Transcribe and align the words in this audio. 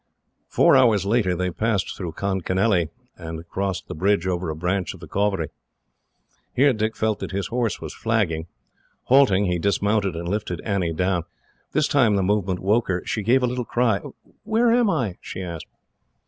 Four 0.47 0.75
hours 0.75 1.05
later 1.05 1.35
they 1.35 1.51
passed 1.51 1.95
through 1.95 2.13
Conkanelly, 2.13 2.89
and 3.17 3.47
crossed 3.47 3.87
the 3.87 3.93
bridge 3.93 4.25
over 4.25 4.49
a 4.49 4.55
branch 4.55 4.95
of 4.95 4.99
the 4.99 5.07
Cauvery. 5.07 5.49
Here 6.55 6.73
Dick 6.73 6.95
felt 6.95 7.19
that 7.19 7.29
his 7.29 7.49
horse 7.49 7.79
was 7.79 7.93
flagging. 7.93 8.47
Halting, 9.03 9.45
he 9.45 9.59
dismounted, 9.59 10.15
and 10.15 10.27
lifted 10.27 10.59
Annie 10.61 10.91
down. 10.93 11.25
This 11.73 11.87
time 11.87 12.15
the 12.15 12.23
movement 12.23 12.61
woke 12.61 12.87
her; 12.87 13.03
she 13.05 13.21
gave 13.21 13.43
a 13.43 13.47
little 13.47 13.63
cry. 13.63 14.01
"Where 14.43 14.71
am 14.71 14.89
I?" 14.89 15.17
she 15.21 15.43
asked. 15.43 15.67